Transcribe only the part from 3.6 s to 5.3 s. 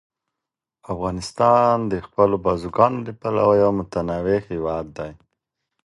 یو متنوع هېواد دی.